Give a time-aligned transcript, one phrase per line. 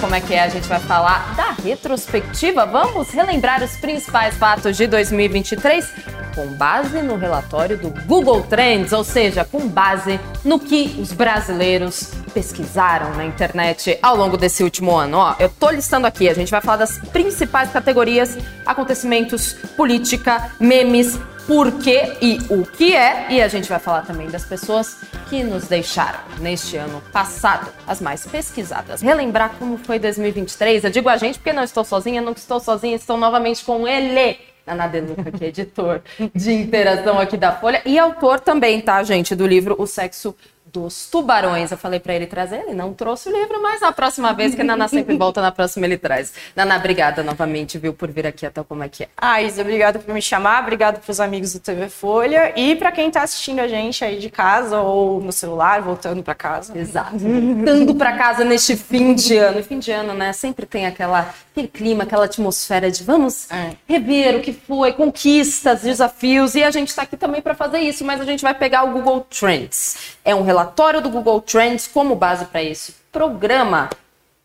[0.00, 2.64] Como é que é a gente vai falar da retrospectiva.
[2.66, 5.90] Vamos relembrar os principais fatos de 2023
[6.34, 12.12] com base no relatório do Google Trends, ou seja, com base no que os brasileiros
[12.32, 15.18] pesquisaram na internet ao longo desse último ano.
[15.18, 21.18] Ó, eu tô listando aqui, a gente vai falar das principais categorias, acontecimentos, política, memes,
[21.46, 24.96] por quê e o que é, e a gente vai falar também das pessoas
[25.28, 29.00] que nos deixaram neste ano passado, as mais pesquisadas.
[29.00, 32.94] Relembrar como foi 2023, eu digo a gente porque não estou sozinha, não estou sozinha,
[32.94, 36.00] estou novamente com ele, Ana Deluca, que é editor
[36.34, 40.34] de interação aqui da Folha e autor também, tá, gente, do livro O Sexo
[40.72, 41.70] dos tubarões.
[41.70, 44.62] Eu falei para ele trazer, ele não trouxe o livro, mas na próxima vez, que
[44.62, 46.32] a Naná sempre volta, na próxima ele traz.
[46.56, 49.08] Naná, obrigada novamente, viu, por vir aqui até como é que é.
[49.16, 53.10] Ah, Isa, obrigada por me chamar, obrigada pros amigos do TV Folha e para quem
[53.10, 56.76] tá assistindo a gente aí de casa ou no celular, voltando para casa.
[56.76, 57.18] Exato.
[57.18, 59.60] Voltando para casa neste fim de ano.
[59.60, 63.72] E fim de ano, né, sempre tem aquela, aquele clima, aquela atmosfera de vamos é.
[63.86, 68.04] rever o que foi, conquistas, desafios, e a gente está aqui também para fazer isso,
[68.04, 70.16] mas a gente vai pegar o Google Trends.
[70.24, 73.90] É um relatório relatório do Google Trends como base para esse programa.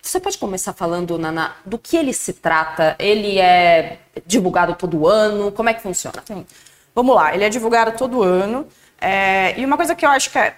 [0.01, 2.95] Você pode começar falando, Nana, do que ele se trata?
[2.97, 5.51] Ele é divulgado todo ano?
[5.51, 6.23] Como é que funciona?
[6.25, 6.45] Sim.
[6.95, 8.67] Vamos lá, ele é divulgado todo ano.
[8.99, 9.59] É...
[9.59, 10.55] E uma coisa que eu acho que é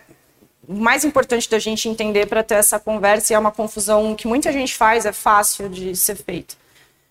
[0.68, 4.54] mais importante da gente entender para ter essa conversa, e é uma confusão que muita
[4.54, 6.56] gente faz, é fácil de ser feita.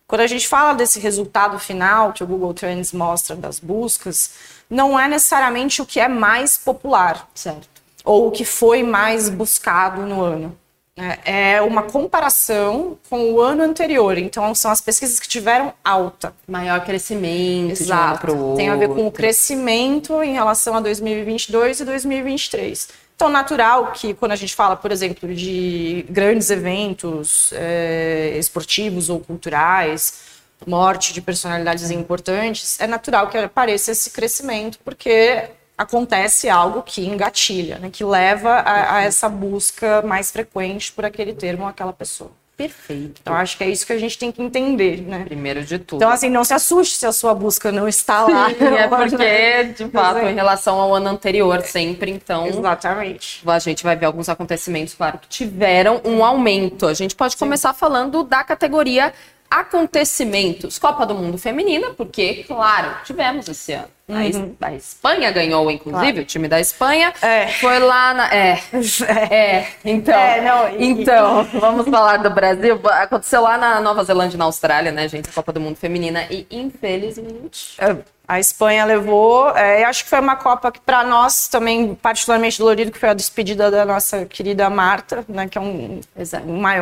[0.06, 4.30] Quando a gente fala desse resultado final que o Google Trends mostra das buscas,
[4.70, 7.28] não é necessariamente o que é mais popular.
[7.34, 7.77] Certo
[8.08, 10.56] ou o que foi mais buscado no ano.
[10.96, 14.16] É, é uma comparação com o ano anterior.
[14.16, 16.32] Então, são as pesquisas que tiveram alta.
[16.48, 18.26] Maior crescimento Exato.
[18.26, 18.56] de um.
[18.56, 22.88] Tem a ver com o crescimento em relação a 2022 e 2023.
[23.14, 29.20] Então, natural que quando a gente fala, por exemplo, de grandes eventos é, esportivos ou
[29.20, 37.06] culturais, morte de personalidades importantes, é natural que apareça esse crescimento, porque acontece algo que
[37.06, 41.92] engatilha, né, que leva a, a, essa busca mais frequente por aquele termo ou aquela
[41.92, 42.32] pessoa.
[42.58, 43.20] Perfeito.
[43.22, 45.22] Então, acho que é isso que a gente tem que entender, né?
[45.24, 45.98] Primeiro de tudo.
[45.98, 48.48] Então, assim, não se assuste se a sua busca não está lá.
[48.50, 52.48] Sim, é porque, de fato, em relação ao ano anterior, sempre, então...
[52.48, 53.42] Exatamente.
[53.46, 56.88] A gente vai ver alguns acontecimentos, claro, que tiveram um aumento.
[56.88, 57.38] A gente pode Sim.
[57.38, 59.14] começar falando da categoria
[59.50, 60.78] acontecimentos.
[60.78, 63.88] Copa do Mundo Feminina, porque, claro, tivemos esse ano.
[64.08, 64.56] Uhum.
[64.62, 66.22] A, Espanha ganhou, inclusive, claro.
[66.22, 67.12] o time da Espanha.
[67.20, 67.48] É.
[67.48, 68.34] Foi lá na.
[68.34, 68.58] É.
[69.30, 69.66] É.
[69.84, 70.14] Então.
[70.14, 70.84] É, não, e...
[70.86, 72.80] Então, vamos falar do Brasil.
[72.84, 75.28] Aconteceu lá na Nova Zelândia e na Austrália, né, gente?
[75.28, 76.26] A Copa do Mundo Feminina.
[76.30, 77.76] E, infelizmente.
[77.78, 79.50] É, a Espanha levou.
[79.50, 83.14] É, acho que foi uma Copa que, para nós, também, particularmente dolorido, que foi a
[83.14, 86.00] despedida da nossa querida Marta, né, que é um,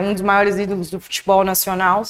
[0.02, 2.04] um dos maiores ídolos do futebol nacional.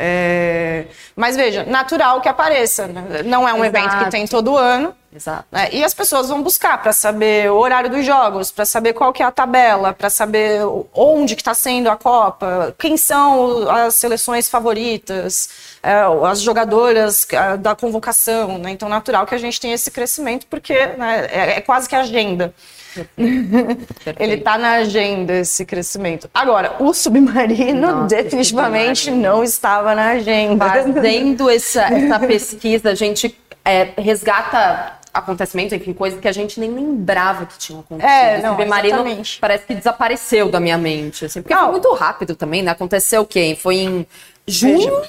[0.00, 0.84] É...
[1.16, 2.86] Mas veja, natural que apareça.
[2.86, 3.24] Né?
[3.24, 3.76] Não é um Exato.
[3.76, 4.94] evento que tem todo ano.
[5.12, 5.44] Exato.
[5.50, 5.70] Né?
[5.72, 9.24] E as pessoas vão buscar para saber o horário dos jogos, para saber qual que
[9.24, 10.60] é a tabela, para saber
[10.94, 15.48] onde que está sendo a Copa, quem são as seleções favoritas,
[15.82, 18.56] é, as jogadoras é, da convocação.
[18.58, 18.70] Né?
[18.70, 22.54] Então, natural que a gente tenha esse crescimento, porque né, é, é quase que agenda.
[24.18, 26.28] Ele está na agenda, esse crescimento.
[26.32, 29.28] Agora, o submarino Nossa, definitivamente submarino.
[29.28, 30.68] não estava na agenda.
[30.68, 36.70] Fazendo essa, essa pesquisa, a gente é, resgata acontecimentos, enfim, coisas que a gente nem
[36.70, 38.10] lembrava que tinham acontecido.
[38.10, 39.38] É, não, o submarino exatamente.
[39.40, 41.62] parece que desapareceu da minha mente, assim, porque não.
[41.62, 42.70] foi muito rápido também, né?
[42.70, 43.56] Aconteceu o quê?
[43.60, 44.06] Foi em
[44.46, 45.02] junho?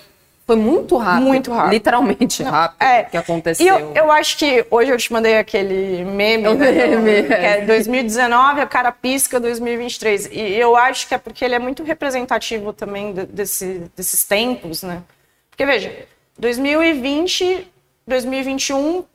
[0.49, 1.27] Foi muito rápido.
[1.27, 1.73] Muito rápido.
[1.73, 3.63] Literalmente Não, rápido é, que aconteceu.
[3.63, 7.33] E eu, eu acho que hoje eu te mandei aquele meme, o né, meme que
[7.33, 10.27] é 2019, a cara pisca 2023.
[10.31, 15.03] E eu acho que é porque ele é muito representativo também desse, desses tempos, né?
[15.51, 15.93] Porque veja,
[16.39, 17.71] 2020,
[18.07, 19.05] 2021,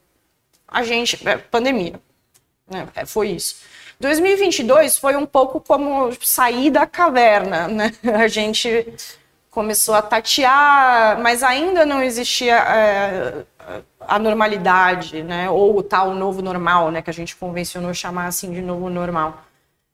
[0.69, 1.19] a gente.
[1.29, 1.95] É, pandemia.
[2.71, 2.87] Né?
[2.95, 3.57] É, foi isso.
[3.99, 7.93] 2022 foi um pouco como sair da caverna, né?
[8.15, 8.69] A gente
[9.55, 13.45] começou a tatear, mas ainda não existia é,
[14.01, 15.49] a normalidade, né?
[15.49, 17.01] Ou o tal novo normal, né?
[17.01, 19.45] Que a gente convencionou chamar assim de novo normal.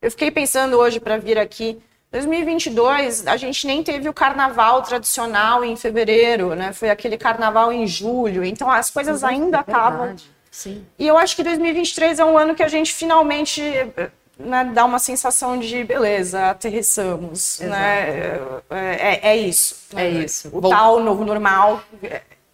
[0.00, 1.78] Eu fiquei pensando hoje para vir aqui.
[2.10, 6.72] 2022, a gente nem teve o carnaval tradicional em fevereiro, né?
[6.72, 8.42] Foi aquele carnaval em julho.
[8.42, 10.16] Então as coisas ainda é acabam.
[10.50, 10.84] Sim.
[10.98, 13.62] E eu acho que 2023 é um ano que a gente finalmente
[14.44, 17.60] né, dá uma sensação de beleza, aterrissamos.
[17.60, 18.38] Né?
[18.70, 19.76] É, é, é isso.
[19.94, 20.50] É isso.
[20.52, 21.82] O tal novo normal.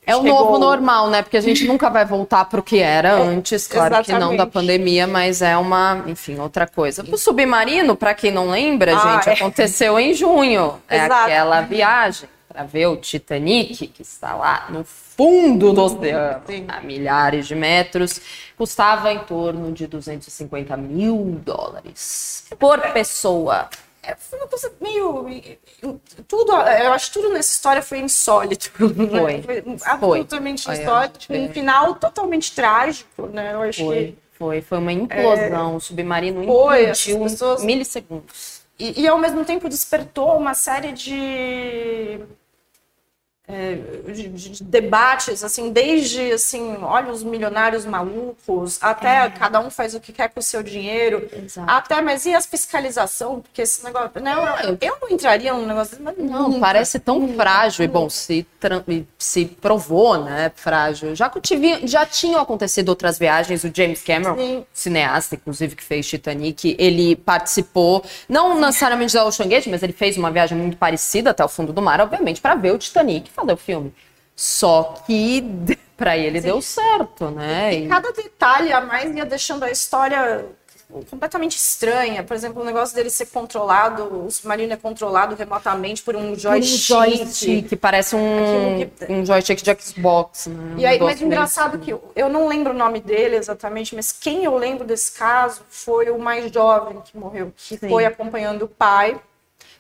[0.07, 1.21] É o novo normal, né?
[1.21, 4.13] Porque a gente nunca vai voltar para o que era é, antes, claro Exatamente.
[4.13, 7.05] que não da pandemia, mas é uma, enfim, outra coisa.
[7.11, 9.33] O submarino, para quem não lembra, ah, gente, é.
[9.33, 10.81] aconteceu em junho.
[10.89, 11.25] É Exato.
[11.25, 14.85] aquela viagem para ver o Titanic, que está lá no
[15.17, 18.21] fundo do oceano, a milhares de metros,
[18.57, 23.69] custava em torno de 250 mil dólares por pessoa.
[24.03, 25.27] É, foi uma coisa meio.
[26.29, 28.71] Tudo, eu acho que tudo nessa história foi insólito.
[28.71, 29.43] Foi.
[29.43, 30.75] foi absolutamente foi.
[30.75, 31.27] insólito.
[31.27, 31.39] Foi.
[31.41, 33.55] Um final totalmente trágico, né?
[33.55, 33.97] Eu acho foi.
[33.97, 34.27] que.
[34.39, 35.73] Foi, foi uma implosão.
[35.73, 35.77] É...
[35.77, 37.63] O submarino implodiu pessoas...
[37.63, 38.61] em milissegundos.
[38.79, 42.21] E, e, ao mesmo tempo despertou uma série de
[43.49, 43.79] é,
[44.13, 49.31] de, de, debates, assim, desde, assim, olha os milionários malucos, até é.
[49.31, 51.71] cada um faz o que quer com o seu dinheiro, Exato.
[51.71, 53.41] até, mas e as fiscalização?
[53.41, 54.35] Porque esse negócio, né,
[54.65, 57.99] eu, eu não entraria num negócio mas Não, nunca, parece tão nunca, frágil, nunca.
[57.99, 58.47] e bom, se,
[59.17, 61.15] se provou, né, frágil.
[61.15, 64.67] Já, tive, já tinham acontecido outras viagens, o James Cameron, Sim.
[64.73, 70.17] cineasta, inclusive, que fez Titanic, ele participou, não necessariamente da Ocean Gate, mas ele fez
[70.17, 73.53] uma viagem muito parecida até o fundo do mar, obviamente, para ver o Titanic, fazer
[73.53, 73.95] o filme.
[74.35, 75.45] Só que
[75.97, 76.49] para ele Sim.
[76.49, 77.75] deu certo, né?
[77.75, 80.45] E, e cada detalhe a mais ia deixando a história
[81.11, 82.23] completamente estranha.
[82.23, 86.95] Por exemplo, o negócio dele ser controlado, o submarino é controlado remotamente por um joystick.
[86.95, 89.13] Um joystick, que parece um, que...
[89.13, 90.47] um joystick de Xbox.
[90.47, 90.75] Né?
[90.79, 94.45] E aí, mas engraçado que eu, eu não lembro o nome dele exatamente, mas quem
[94.45, 97.89] eu lembro desse caso foi o mais jovem que morreu, que Sim.
[97.89, 99.21] foi acompanhando o pai,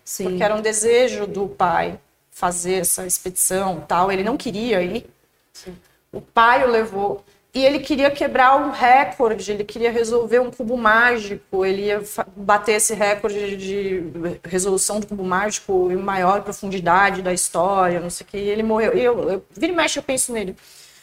[0.05, 0.25] Sim.
[0.25, 1.99] porque era um desejo do pai
[2.36, 4.12] fazer essa expedição tal.
[4.12, 5.06] Ele não queria ir.
[5.54, 5.74] Sim.
[6.12, 7.24] O pai o levou.
[7.54, 12.02] E ele queria quebrar um recorde, ele queria resolver um cubo mágico, ele ia
[12.36, 14.02] bater esse recorde de
[14.44, 18.36] resolução do cubo mágico em maior profundidade da história, não sei o que.
[18.36, 18.94] E ele morreu.
[18.94, 20.54] E eu, eu, vira e mexe, eu penso nele.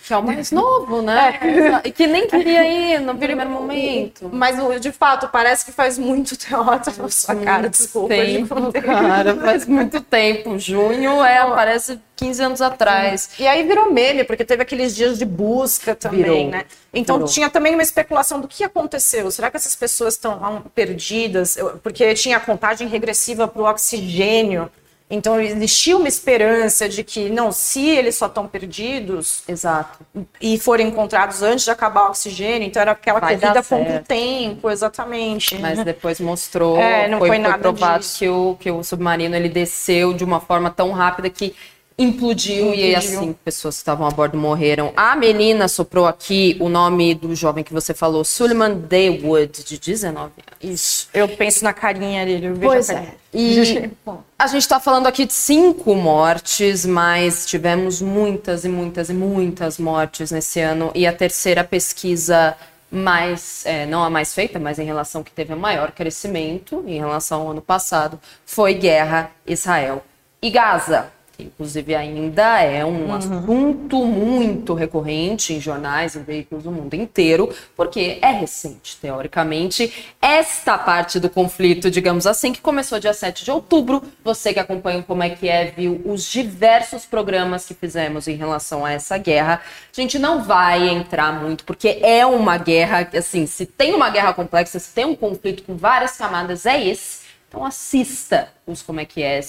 [0.05, 1.39] Que é o mais novo, né?
[1.41, 1.87] É.
[1.87, 4.29] E que nem queria ir no primeiro momento.
[4.33, 8.09] Mas, de fato, parece que faz muito teatro na sua cara, desculpa.
[8.09, 10.59] Tempo, cara, faz muito tempo.
[10.59, 13.29] Junho é, parece 15 anos atrás.
[13.39, 16.65] E aí virou meme, porque teve aqueles dias de busca também, virou, né?
[16.93, 17.29] Então virou.
[17.29, 19.31] tinha também uma especulação do que aconteceu.
[19.31, 21.57] Será que essas pessoas estão perdidas?
[21.81, 24.69] Porque tinha a contagem regressiva para o oxigênio.
[25.13, 29.99] Então existia uma esperança de que, não, se eles só estão perdidos Exato.
[30.41, 34.03] e forem encontrados antes de acabar o oxigênio, então era aquela Vai corrida contra o
[34.03, 35.55] tempo, exatamente.
[35.59, 39.49] Mas depois mostrou, é, não foi, foi, foi provado que o, que o submarino ele
[39.49, 41.55] desceu de uma forma tão rápida que
[41.97, 44.91] implodiu, e assim pessoas que estavam a bordo morreram.
[44.95, 50.17] A menina soprou aqui o nome do jovem que você falou, Suleiman Daywood, de 19
[50.17, 50.33] anos.
[50.61, 51.09] Isso.
[51.13, 53.13] Eu penso na carinha dele, eu vejo pois é.
[53.33, 53.59] E
[54.37, 59.77] a gente está falando aqui de cinco mortes, mas tivemos muitas e muitas e muitas
[59.77, 60.91] mortes nesse ano.
[60.95, 62.55] E a terceira pesquisa
[62.89, 66.97] mais, é, não a mais feita, mas em relação que teve o maior crescimento em
[66.97, 70.03] relação ao ano passado, foi guerra Israel
[70.41, 73.15] e Gaza que inclusive ainda é um uhum.
[73.15, 80.77] assunto muito recorrente em jornais, em veículos do mundo inteiro, porque é recente, teoricamente, esta
[80.77, 84.03] parte do conflito, digamos assim, que começou dia 7 de outubro.
[84.23, 88.85] Você que acompanha como é que é, viu os diversos programas que fizemos em relação
[88.85, 89.59] a essa guerra.
[89.91, 94.33] A gente não vai entrar muito, porque é uma guerra, assim, se tem uma guerra
[94.33, 97.23] complexa, se tem um conflito com várias camadas, é esse.
[97.49, 99.39] Então assista os como é que é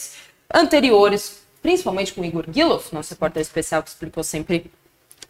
[0.53, 4.71] anteriores principalmente com o Igor Gilov, nosso repórter especial que explicou sempre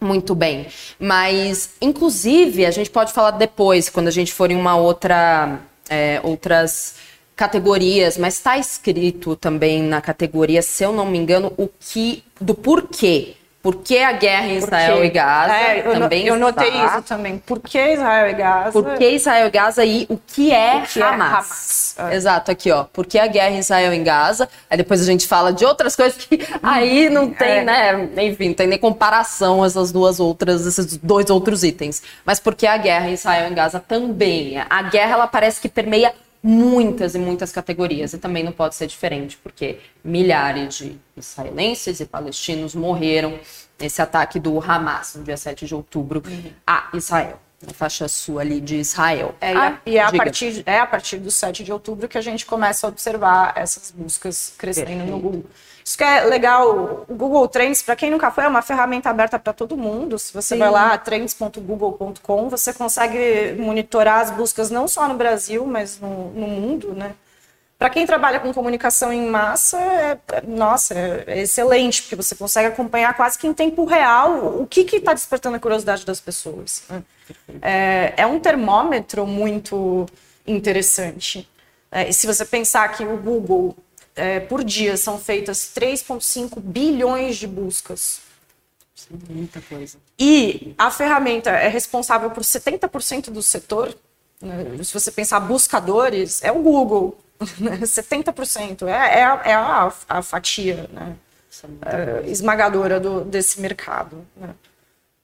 [0.00, 0.66] muito bem.
[0.98, 5.60] Mas, inclusive, a gente pode falar depois, quando a gente for em uma outra.
[5.88, 6.96] É, outras
[7.36, 12.54] categorias, mas está escrito também na categoria, se eu não me engano, o que do
[12.54, 15.54] porquê por que a guerra em Israel e Gaza?
[15.54, 17.38] É, eu, também eu notei isso também.
[17.38, 18.72] Por que Israel e Gaza?
[18.72, 21.24] Por que Israel e Gaza e o que é, o que Hamas?
[21.24, 21.96] É Hamas.
[21.96, 22.14] É.
[22.14, 22.84] Exato, aqui ó.
[22.84, 24.50] Por que a guerra em Israel e Gaza?
[24.68, 27.64] Aí depois a gente fala de outras coisas que aí não tem, é.
[27.64, 28.08] né?
[28.26, 32.02] Enfim, não tem nem comparação essas duas outras, esses dois outros itens.
[32.22, 34.62] Mas por que a guerra em Israel e Gaza também?
[34.68, 36.12] A guerra ela parece que permeia
[36.44, 38.12] muitas e muitas categorias.
[38.12, 43.38] E também não pode ser diferente, porque milhares de israelenses e palestinos morreram
[43.80, 46.52] nesse ataque do Hamas no dia 7 de outubro uhum.
[46.66, 47.40] a Israel.
[47.66, 49.34] Na faixa sul ali de Israel.
[49.40, 52.20] É, ah, e é a, partir, é a partir do 7 de outubro que a
[52.20, 55.10] gente começa a observar essas buscas crescendo Perfeito.
[55.10, 55.44] no Google.
[55.84, 59.38] Isso que é legal, o Google Trends, para quem nunca foi, é uma ferramenta aberta
[59.38, 60.18] para todo mundo.
[60.18, 60.58] Se você Sim.
[60.58, 66.48] vai lá, trends.google.com, você consegue monitorar as buscas não só no Brasil, mas no, no
[66.48, 67.14] mundo, né?
[67.78, 70.94] Para quem trabalha com comunicação em massa, é, nossa,
[71.26, 75.56] é excelente, porque você consegue acompanhar quase que em tempo real o que está despertando
[75.56, 76.84] a curiosidade das pessoas.
[76.88, 77.02] Né?
[77.60, 80.06] É, é, um termômetro muito
[80.46, 81.46] interessante.
[81.92, 83.76] É, e se você pensar que o Google,
[84.16, 88.20] é, por dia, são feitas 3,5 bilhões de buscas.
[89.28, 89.98] Muita coisa.
[90.18, 93.94] E a ferramenta é responsável por 70% do setor.
[94.40, 94.82] Né?
[94.82, 97.18] Se você pensar buscadores, é o Google.
[97.40, 98.84] 70%.
[98.86, 98.92] Né?
[98.92, 101.16] É, é, a, é a, a fatia né?
[101.82, 104.24] é, esmagadora do, desse mercado.
[104.36, 104.54] Né?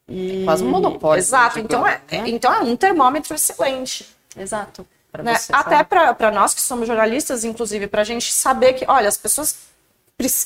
[0.07, 0.43] E...
[0.43, 1.19] Quase um monopólio.
[1.19, 1.59] Exato.
[1.59, 2.23] Então é, né?
[2.27, 4.05] então é um termômetro excelente.
[4.37, 4.85] Exato.
[5.19, 5.35] Né?
[5.51, 9.55] Até para nós que somos jornalistas, inclusive, para a gente saber que, olha, as pessoas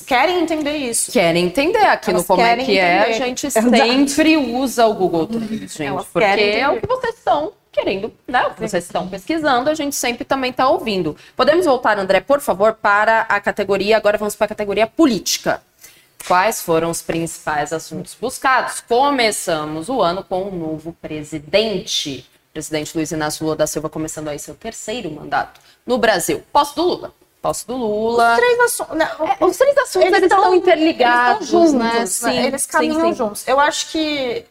[0.06, 1.12] querem entender isso.
[1.12, 2.78] Querem entender aquilo Elas como é que entender.
[2.78, 3.00] é.
[3.00, 5.82] A gente sempre usa o Google Trends, gente.
[5.88, 8.46] Elas porque é o que vocês estão querendo, né?
[8.46, 11.14] O que vocês estão pesquisando, a gente sempre também está ouvindo.
[11.36, 13.98] Podemos voltar, André, por favor, para a categoria.
[13.98, 15.62] Agora vamos para a categoria política.
[16.26, 18.80] Quais foram os principais assuntos buscados?
[18.80, 22.28] Começamos o ano com um novo presidente.
[22.56, 26.42] Presidente Luiz Inácio Lula da Silva começando aí seu terceiro mandato no Brasil.
[26.50, 27.12] Posse do Lula.
[27.42, 28.32] Posse do Lula.
[28.32, 32.06] Os três, assuntos, né, é, os três assuntos eles, eles estão interligados, eles juntos, né?
[32.06, 33.14] Sim, eles caminham sim, sim.
[33.14, 33.46] juntos.
[33.46, 34.46] Eu acho que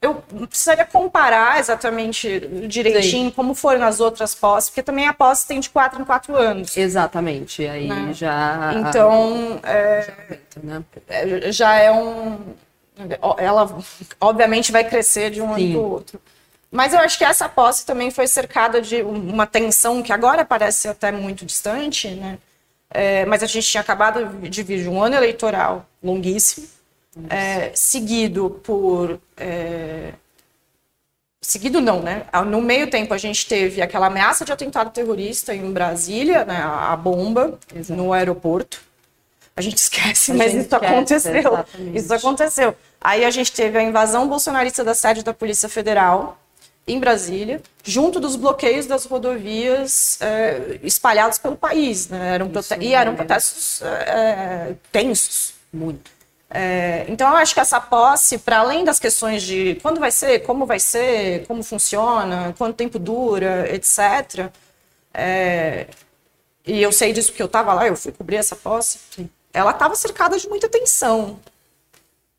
[0.00, 0.14] eu
[0.46, 3.34] precisaria comparar exatamente direitinho Sim.
[3.36, 6.74] como foram nas outras posses, porque também a posse tem de quatro em quatro anos.
[6.74, 8.14] Exatamente, aí né?
[8.14, 8.72] já.
[8.76, 10.10] Então, é,
[10.62, 10.82] né?
[11.06, 12.38] É, já é um.
[13.36, 13.76] Ela,
[14.18, 16.20] obviamente, vai crescer de um ano para o outro.
[16.76, 20.86] Mas eu acho que essa posse também foi cercada de uma tensão que agora parece
[20.88, 22.38] até muito distante, né?
[22.90, 26.68] É, mas a gente tinha acabado de vir de um ano eleitoral longuíssimo
[27.30, 29.18] é, seguido por.
[29.38, 30.12] É,
[31.40, 32.26] seguido não, né?
[32.46, 36.60] No meio tempo a gente teve aquela ameaça de atentado terrorista em Brasília, né?
[36.62, 37.98] A bomba Exato.
[37.98, 38.82] no aeroporto.
[39.56, 41.36] A gente esquece, a mas gente isso esquece, aconteceu.
[41.36, 41.96] Exatamente.
[41.96, 42.76] Isso aconteceu.
[43.00, 46.38] Aí a gente teve a invasão bolsonarista da sede da Polícia Federal
[46.86, 52.08] em Brasília, junto dos bloqueios das rodovias é, espalhados pelo país.
[52.08, 52.34] Né?
[52.34, 52.50] Eram
[52.80, 55.54] e eram protestos é, tensos.
[55.72, 56.10] Muito.
[56.48, 60.40] É, então, eu acho que essa posse, para além das questões de quando vai ser,
[60.40, 64.50] como vai ser, como funciona, quanto tempo dura, etc.
[65.12, 65.88] É,
[66.64, 68.98] e eu sei disso porque eu estava lá, eu fui cobrir essa posse.
[69.52, 71.40] Ela estava cercada de muita tensão.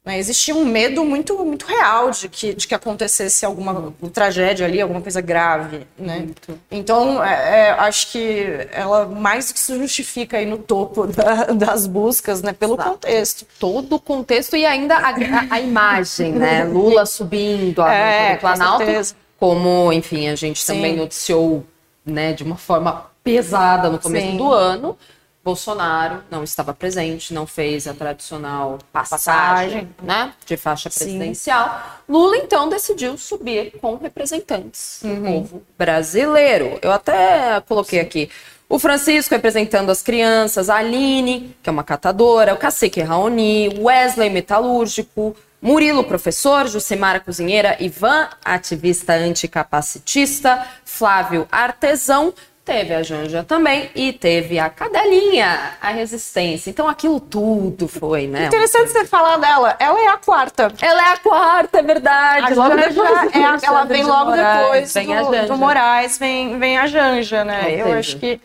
[0.07, 0.17] Né?
[0.17, 5.01] Existia um medo muito, muito real de que, de que acontecesse alguma tragédia ali, alguma
[5.01, 5.85] coisa grave.
[5.99, 6.29] Né?
[6.71, 11.47] Então, é, é, acho que ela mais do que se justifica aí no topo da,
[11.47, 12.53] das buscas, né?
[12.53, 12.89] pelo Exato.
[12.91, 13.45] contexto.
[13.59, 16.63] Todo o contexto e ainda a, a, a imagem, né?
[16.71, 18.85] Lula subindo a é, Planalto,
[19.37, 20.73] como, enfim, a gente Sim.
[20.73, 21.65] também noticiou
[22.05, 24.37] né, de uma forma pesada no começo Sim.
[24.37, 24.97] do ano
[25.47, 29.89] Bolsonaro não estava presente, não fez a tradicional passagem, passagem.
[30.03, 31.69] Né, de faixa presidencial.
[31.69, 32.11] Sim.
[32.13, 35.15] Lula, então, decidiu subir com representantes uhum.
[35.15, 36.77] do povo brasileiro.
[36.81, 38.29] Eu até coloquei aqui
[38.67, 44.29] o Francisco representando as crianças, a Aline, que é uma catadora, o Cacique Raoni, Wesley
[44.29, 52.33] Metalúrgico, Murilo, professor, Jucimara, cozinheira, Ivan, ativista anticapacitista, Flávio, artesão,
[52.67, 56.69] Teve a Janja também e teve a cadelinha, a resistência.
[56.69, 58.47] Então aquilo tudo foi, né?
[58.47, 59.77] Interessante você falar dela.
[59.79, 60.73] Ela é a quarta.
[60.81, 62.51] Ela é a quarta, é verdade.
[62.51, 66.59] A logo depois é a, ela vem logo Moraes, depois vem do, do Moraes, vem,
[66.59, 67.73] vem a Janja, né?
[67.73, 68.37] Eu acho que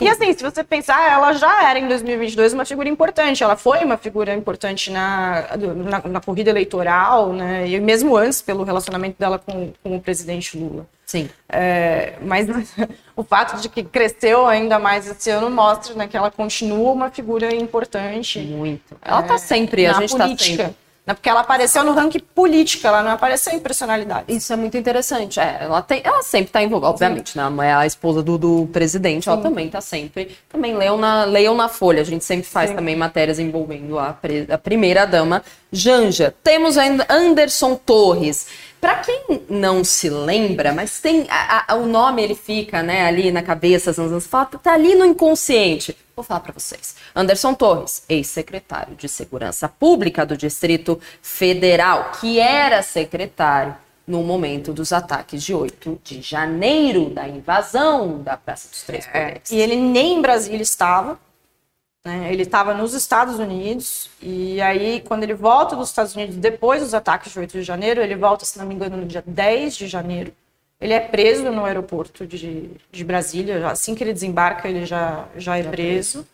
[0.00, 3.42] e assim, se você pensar, ela já era em 2022 uma figura importante.
[3.42, 7.68] Ela foi uma figura importante na, na, na corrida eleitoral, né?
[7.68, 10.86] E mesmo antes, pelo relacionamento dela com, com o presidente Lula.
[11.06, 11.28] Sim.
[11.48, 12.46] É, mas
[13.16, 17.10] o fato de que cresceu ainda mais esse ano mostra né, que ela continua uma
[17.10, 18.38] figura importante.
[18.38, 18.96] Muito.
[19.02, 20.74] Ela está é, sempre, a gente está sempre
[21.10, 21.14] né?
[21.14, 24.24] Porque ela apareceu no ranking política, ela não apareceu em personalidade.
[24.28, 25.40] Isso é muito interessante.
[25.40, 27.42] É, ela, tem, ela sempre está envolvida, obviamente, né?
[27.62, 29.30] É a esposa do, do presidente, Sim.
[29.30, 30.36] ela também está sempre.
[30.48, 32.76] Também leiam na, leiam na Folha, a gente sempre faz Sim.
[32.76, 34.16] também matérias envolvendo a,
[34.50, 36.34] a primeira dama, Janja.
[36.42, 38.69] Temos ainda Anderson Torres.
[38.80, 43.30] Para quem não se lembra, mas tem a, a, o nome ele fica, né, ali
[43.30, 45.94] na cabeça, fala, tá ali no inconsciente.
[46.16, 46.96] Vou falar para vocês.
[47.14, 54.92] Anderson Torres, ex-secretário de Segurança Pública do Distrito Federal, que era secretário no momento dos
[54.92, 59.52] ataques de 8 de janeiro, da invasão da Praça dos Três é, Poderes.
[59.52, 61.18] É, e ele nem em Brasília estava,
[62.04, 62.32] né?
[62.32, 66.94] Ele estava nos Estados Unidos, e aí, quando ele volta dos Estados Unidos, depois dos
[66.94, 69.86] ataques de 8 de janeiro, ele volta, se não me engano, no dia 10 de
[69.86, 70.32] janeiro
[70.80, 73.68] Ele é preso no aeroporto de, de Brasília.
[73.68, 76.26] Assim que ele desembarca, ele já, já é preso.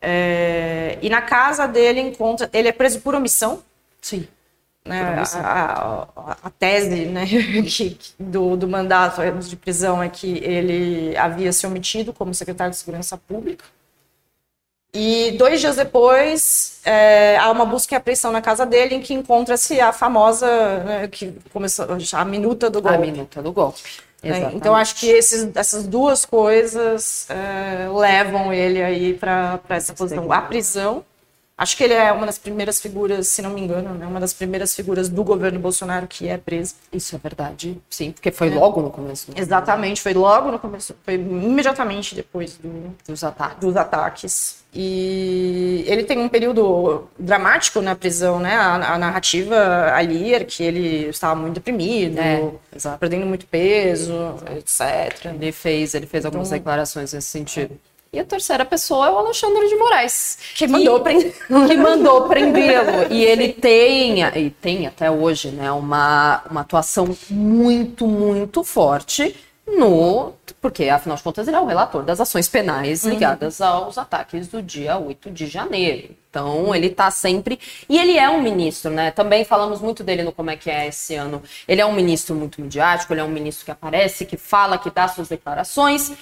[0.00, 2.48] É, e na casa dele encontra.
[2.52, 3.62] Ele é preso por omissão.
[4.00, 4.28] Sim.
[4.84, 7.24] Né, a, a, a, tese né,
[7.66, 12.76] que, do, do mandato de prisão é que ele havia se omitido como secretário de
[12.76, 13.64] Segurança Pública.
[14.94, 19.12] E dois dias depois, é, há uma busca e apreensão na casa dele, em que
[19.12, 20.46] encontra-se a famosa,
[20.84, 22.96] né, que começou, a minuta do golpe.
[22.96, 23.82] A minuta do golpe.
[24.22, 24.52] Né?
[24.54, 30.30] Então, acho que esses, essas duas coisas é, levam ele aí para essa posição.
[30.32, 31.04] A prisão
[31.56, 34.32] Acho que ele é uma das primeiras figuras, se não me engano, né, uma das
[34.32, 36.74] primeiras figuras do governo Bolsonaro que é presa.
[36.92, 38.54] Isso é verdade, sim, porque foi é.
[38.56, 39.30] logo no começo.
[39.30, 39.40] Né?
[39.40, 43.58] Exatamente, foi logo no começo, foi imediatamente depois do, dos, ataques.
[43.60, 44.64] dos ataques.
[44.74, 48.56] E ele tem um período dramático na prisão, né?
[48.56, 52.50] A, a narrativa ali era que ele estava muito deprimido, é,
[52.98, 55.26] perdendo muito peso, etc.
[55.26, 57.78] Ele fez, ele fez algumas então, declarações nesse sentido.
[58.14, 60.38] E a terceira pessoa é o Alexandre de Moraes.
[60.54, 61.34] Que mandou, prender.
[61.68, 62.94] que mandou prendê-lo.
[63.10, 69.34] E ele tem, e tem até hoje, né, uma, uma atuação muito, muito forte
[69.66, 70.32] no.
[70.60, 73.10] Porque, afinal de contas, ele é o relator das ações penais uhum.
[73.10, 73.66] ligadas uhum.
[73.66, 76.14] aos ataques do dia 8 de janeiro.
[76.30, 77.58] Então, ele está sempre.
[77.88, 79.10] E ele é um ministro, né?
[79.10, 81.42] Também falamos muito dele no Como é que é esse ano.
[81.68, 84.90] Ele é um ministro muito midiático, ele é um ministro que aparece, que fala, que
[84.90, 86.12] dá suas declarações.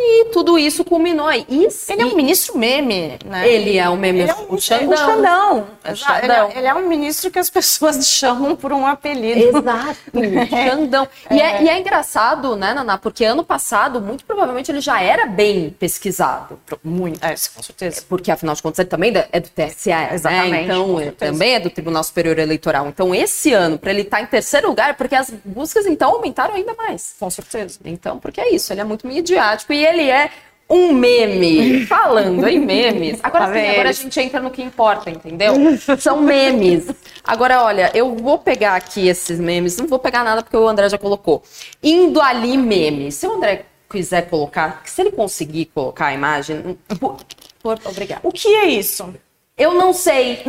[0.00, 1.44] E tudo isso culminou aí.
[1.48, 3.48] ele é um ministro meme, né?
[3.48, 4.92] Ele é um meme, ele é um, o Xandão.
[4.92, 5.66] O Xandão.
[5.82, 6.22] É Xandão.
[6.22, 9.58] Ele, é, ele, é, um ministro que as pessoas chamam por um apelido.
[9.58, 10.70] Exato, é.
[10.70, 11.08] Xandão.
[11.30, 12.96] E é, e é engraçado, né, Naná?
[12.96, 16.58] Porque ano passado, muito provavelmente, ele já era bem pesquisado.
[16.82, 17.24] Muito.
[17.24, 18.02] É, com certeza.
[18.08, 20.14] Porque, afinal de contas, ele também é do TSE, né?
[20.14, 20.50] Exatamente.
[20.50, 20.62] Né?
[20.64, 22.86] Então, ele também é do Tribunal Superior Eleitoral.
[22.88, 26.54] Então, esse ano, para ele estar tá em terceiro lugar, porque as buscas, então, aumentaram
[26.54, 27.14] ainda mais.
[27.18, 27.78] Com certeza.
[27.84, 30.30] Então, porque é isso, ele é muito midiático e ele é
[30.68, 31.86] um meme.
[31.86, 33.18] Falando em memes.
[33.24, 35.54] Agora tá sim, agora a gente entra no que importa, entendeu?
[35.98, 36.86] São memes.
[37.24, 39.76] Agora, olha, eu vou pegar aqui esses memes.
[39.78, 41.42] Não vou pegar nada porque o André já colocou.
[41.82, 43.10] Indo ali meme.
[43.10, 46.78] Se o André quiser colocar, se ele conseguir colocar a imagem.
[47.00, 47.16] Por,
[47.62, 48.20] por, obrigada.
[48.22, 49.14] O que é isso?
[49.56, 50.42] Eu não sei.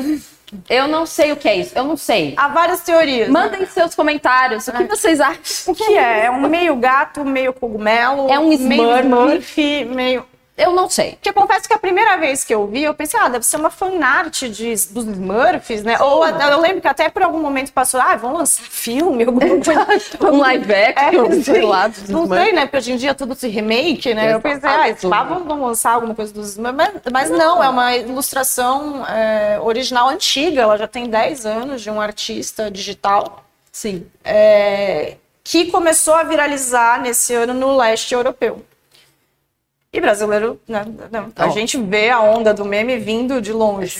[0.70, 1.78] Eu não sei o que é isso.
[1.78, 2.34] Eu não sei.
[2.38, 3.30] Há várias teorias.
[3.30, 4.68] Mandem seus comentários.
[4.68, 5.40] O que vocês acham?
[5.68, 6.26] O que é?
[6.26, 8.30] É um meio gato, meio cogumelo.
[8.32, 10.26] É um Smurf, meio
[10.60, 11.14] eu não sei.
[11.14, 13.70] Porque confesso que a primeira vez que eu vi, eu pensei, ah, deve ser uma
[13.70, 15.98] fanart de, dos Smurfs, né?
[15.98, 16.04] Sim.
[16.04, 20.32] Ou eu lembro que até por algum momento passou, ah, vamos lançar filme, alguma coisa.
[20.32, 21.88] um live action, é, sei lá.
[21.88, 22.66] Dos não sei, né?
[22.66, 24.34] Porque hoje em dia tudo se remake, né?
[24.34, 26.76] eu pensei, ah, vamos, vamos lançar alguma coisa dos Smurfs.
[26.76, 31.90] Mas, mas não, é uma ilustração é, original antiga, ela já tem 10 anos, de
[31.90, 33.46] um artista digital.
[33.72, 34.06] Sim.
[34.26, 38.64] É, que começou a viralizar nesse ano no leste europeu.
[39.92, 44.00] E brasileiro, né, não, a gente vê a onda do meme vindo de longe.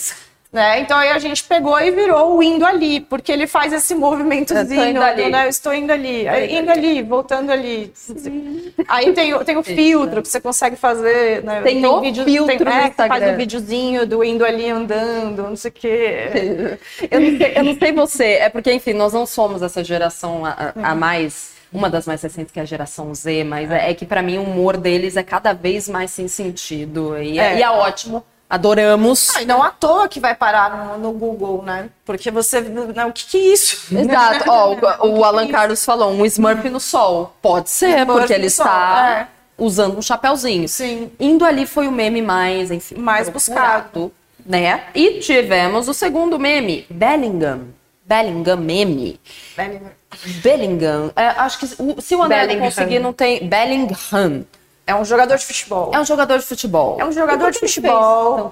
[0.52, 0.80] Né?
[0.80, 5.00] Então aí a gente pegou e virou o indo ali, porque ele faz esse movimentozinho,
[5.00, 5.30] ali.
[5.30, 5.46] né?
[5.46, 7.92] Eu estou indo ali, indo ali, voltando ali.
[7.94, 8.74] Sim.
[8.88, 11.62] Aí tem, tem o filtro que você consegue fazer, né?
[11.62, 15.44] Tem, tem o vídeo, filtro tem, é, faz o um videozinho do indo ali andando,
[15.44, 16.80] não sei o quê.
[17.12, 20.44] Eu não sei, eu não sei você, é porque, enfim, nós não somos essa geração
[20.44, 21.00] a, a uhum.
[21.00, 24.22] mais uma das mais recentes, que é a geração Z, mas é, é que para
[24.22, 27.18] mim o humor deles é cada vez mais sem sentido.
[27.18, 28.24] E é, é, e é ótimo.
[28.50, 29.30] Adoramos.
[29.36, 31.88] Ah, e não à toa que vai parar no, no Google, né?
[32.04, 32.62] Porque você.
[32.62, 33.96] Não, o que, que é isso?
[33.96, 34.50] Exato.
[34.50, 37.36] Ó, o, o Alan Carlos falou: um Smurf no sol.
[37.44, 39.28] Pode ser, porque ele está é.
[39.56, 40.68] usando um chapéuzinho.
[40.68, 41.12] Sim.
[41.20, 42.96] Indo ali foi o meme mais, enfim.
[42.96, 44.12] Mais buscado.
[44.44, 44.86] Né?
[44.96, 47.68] E tivemos o segundo meme, Bellingham.
[48.04, 49.20] Bellingham meme.
[49.56, 49.99] Bellingham.
[50.42, 51.12] Bellingham.
[51.16, 53.48] É, acho que se o André conseguir, não tem.
[53.48, 54.46] Bellingham.
[54.86, 55.92] É um jogador de futebol.
[55.94, 56.98] É um jogador de futebol.
[57.00, 58.52] É um jogador de futebol.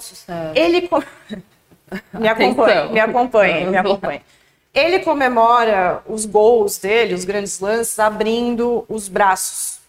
[0.54, 0.90] Ele.
[2.14, 4.22] me acompanha, me acompanha, me acompanha.
[4.74, 9.80] Ele comemora os gols dele, os grandes lances, abrindo os braços.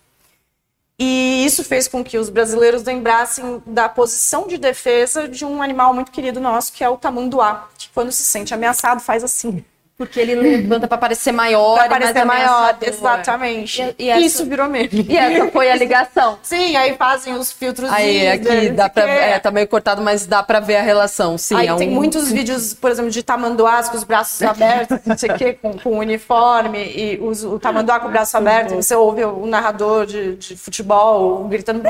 [0.98, 5.94] E isso fez com que os brasileiros lembrassem da posição de defesa de um animal
[5.94, 9.64] muito querido nosso, que é o tamanduá, que quando se sente ameaçado faz assim.
[9.98, 11.76] Porque ele levanta para parecer maior.
[11.76, 13.82] Para parecer maior, exatamente.
[13.98, 15.04] E, e essa, Isso virou mesmo.
[15.08, 16.38] E essa foi a ligação.
[16.40, 17.90] Sim, aí fazem os filtros.
[17.90, 21.36] Aí aqui dá para é, tá meio cortado, mas dá para ver a relação.
[21.36, 21.94] Sim, aí é tem um...
[21.94, 25.76] muitos vídeos, por exemplo, de tamanduás com os braços abertos, não sei o quê, com,
[25.76, 28.76] com uniforme e os, o tamanduá com o braço aberto.
[28.76, 31.82] Você ouve o narrador de, de futebol gritando.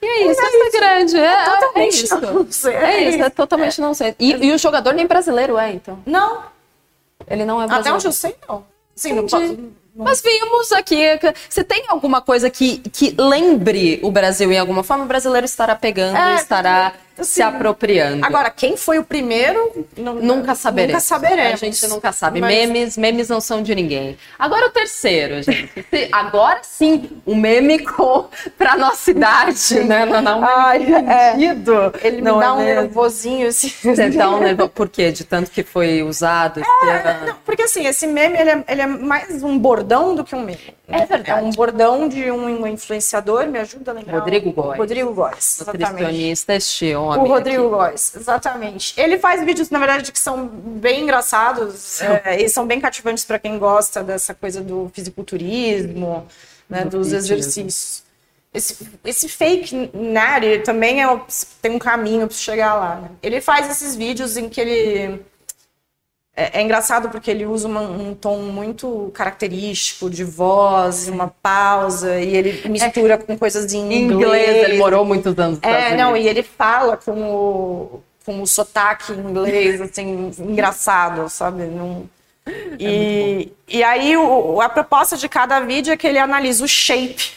[0.00, 1.16] E é isso, é, é grande.
[1.16, 2.20] É, é totalmente é isso.
[2.20, 2.74] não sei.
[2.74, 4.14] É isso, é totalmente não sei.
[4.18, 5.98] E, e, o jogador nem brasileiro é, então?
[6.06, 6.42] Não.
[7.28, 7.80] Ele não é brasileiro.
[7.80, 8.64] Até onde eu sei, não.
[8.94, 9.58] Sim, não posso,
[9.94, 10.96] Mas vimos aqui.
[11.48, 15.04] Você tem alguma coisa que, que lembre o Brasil em alguma forma?
[15.04, 18.24] O brasileiro estará pegando, é, estará assim, se apropriando.
[18.24, 19.86] Agora, quem foi o primeiro?
[19.96, 20.94] nunca saberemos.
[20.94, 21.62] Nunca saberemos.
[21.62, 22.40] A gente nunca sabe.
[22.40, 22.50] Mas...
[22.54, 24.16] Memes, memes não são de ninguém.
[24.38, 25.70] Agora o terceiro, gente.
[26.12, 28.26] Agora sim, o meme com,
[28.56, 30.04] pra nossa idade, né?
[30.04, 31.34] Não, não Ai, é.
[32.02, 33.48] Ele não me dá é um nervosinho.
[33.48, 33.68] Assim.
[33.68, 34.68] Você dá um.
[34.68, 35.10] Por quê?
[35.10, 36.60] De tanto que foi usado?
[36.60, 40.34] É, não, porque assim, esse meme ele é, ele é mais um bordão do que
[40.34, 40.74] um meme.
[40.86, 41.02] Né?
[41.02, 41.30] É verdade.
[41.30, 44.18] É um bordão de um influenciador, me ajuda a lembrar.
[44.18, 44.78] Rodrigo Góes.
[44.78, 45.62] Rodrigo Góes.
[45.66, 47.24] Nutricionista este homem.
[47.24, 48.98] O Rodrigo Góes, exatamente.
[49.00, 53.38] Ele faz vídeos, na verdade, que são bem engraçados é, e são bem cativantes para
[53.38, 56.26] quem gosta dessa coisa do fisiculturismo,
[56.68, 58.04] né, do dos exercícios.
[58.52, 61.20] Esse, esse fake nerd também é,
[61.60, 62.96] tem um caminho para chegar lá.
[62.96, 63.10] Né?
[63.22, 65.20] Ele faz esses vídeos em que ele
[66.36, 72.20] é, é, engraçado porque ele usa uma, um tom muito característico de voz, uma pausa,
[72.20, 74.12] e ele mistura é, com coisas em inglês.
[74.12, 74.68] inglês.
[74.68, 75.58] Ele morou muitos anos.
[75.62, 81.64] É, não, e ele fala com o, com o sotaque em inglês, assim, engraçado, sabe?
[81.64, 82.04] Não...
[82.78, 86.68] E, é e aí o, a proposta de cada vídeo é que ele analisa o
[86.68, 87.32] shape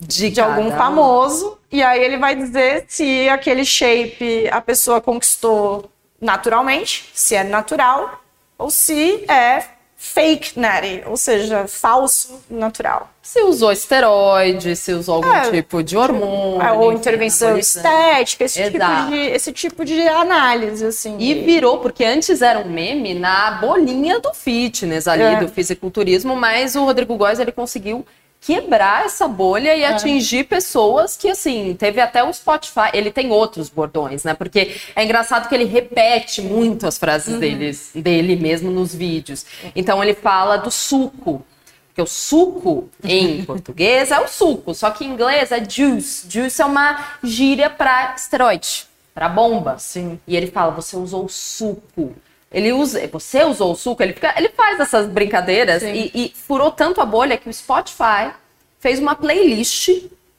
[0.00, 5.90] de, de algum famoso, e aí ele vai dizer se aquele shape a pessoa conquistou
[6.24, 8.20] naturalmente, se é natural,
[8.56, 9.64] ou se é
[9.96, 13.10] fake natty, ou seja, falso natural.
[13.22, 16.60] Se usou esteroide, se usou algum é, tipo de hormônio.
[16.60, 21.16] É, ou enfim, intervenção estética, esse tipo, de, esse tipo de análise, assim.
[21.18, 25.40] E virou, porque antes era um meme na bolinha do fitness ali, é.
[25.40, 28.04] do fisiculturismo, mas o Rodrigo Góes, ele conseguiu
[28.44, 29.88] quebrar essa bolha e é.
[29.88, 32.90] atingir pessoas que, assim, teve até o Spotify.
[32.92, 34.34] Ele tem outros bordões, né?
[34.34, 37.40] Porque é engraçado que ele repete muito as frases uhum.
[37.40, 39.46] deles, dele mesmo nos vídeos.
[39.74, 41.42] Então ele fala do suco.
[41.88, 46.26] Porque o suco em português é o suco, só que em inglês é juice.
[46.28, 49.78] Juice é uma gíria para esteroide, para bomba.
[49.78, 50.20] Sim.
[50.26, 52.14] E ele fala: você usou suco.
[52.54, 56.70] Ele usa, você usou o suco, ele, fica, ele faz essas brincadeiras e, e, furou
[56.70, 58.30] tanto a bolha que o Spotify
[58.78, 59.90] fez uma playlist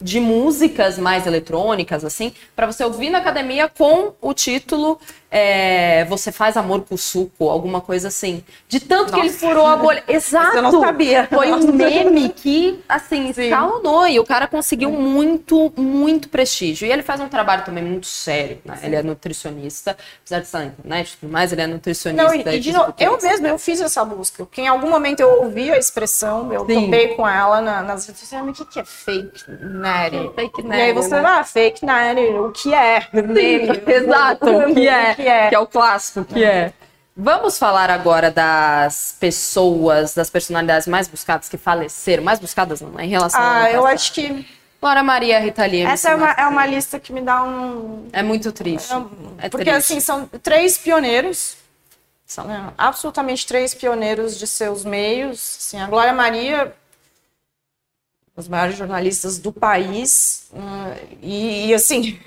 [0.02, 4.98] de músicas mais eletrônicas, assim, para você ouvir na academia com o título
[5.30, 8.44] é, Você faz amor com suco, alguma coisa assim.
[8.68, 9.16] De tanto Nossa.
[9.16, 10.04] que ele furou a bolha.
[10.08, 10.58] Exato!
[10.58, 11.28] Eu não sabia.
[11.28, 16.88] Foi um meme que, assim, escalonou e o cara conseguiu muito, muito prestígio.
[16.88, 18.80] E ele faz um trabalho também muito sério, né?
[18.84, 22.24] Ele é nutricionista, apesar de estar na internet e tudo mais, ele é nutricionista.
[22.24, 25.20] Não, e, e de novo, eu mesmo, eu fiz essa busca, porque em algum momento
[25.20, 26.86] eu ouvi a expressão, eu Sim.
[26.86, 30.32] topei com ela na, nas redes sociais, mas o que é fake natty?
[30.36, 30.80] Fake natty.
[30.80, 31.24] E aí você, né?
[31.26, 33.02] ah, fake natty, o que é?
[33.02, 35.15] Sim, exato, o que é?
[35.18, 35.50] que é.
[35.50, 36.74] Que é o clássico, que é.
[37.18, 42.24] Vamos falar agora das pessoas, das personalidades mais buscadas que faleceram.
[42.24, 43.06] Mais buscadas não, né?
[43.06, 44.46] Em relação Ah, eu acho que.
[44.82, 45.84] Glória Maria Rita Lee.
[45.84, 48.10] Essa é uma, é uma lista que me dá um.
[48.12, 48.92] É muito triste.
[48.94, 49.94] É, é porque, triste.
[49.94, 51.56] assim, são três pioneiros.
[52.26, 55.58] São né, absolutamente três pioneiros de seus meios.
[55.60, 56.76] Assim, a Glória Maria,
[58.36, 60.50] os maiores jornalistas do país.
[60.52, 62.20] Uh, e, e, assim.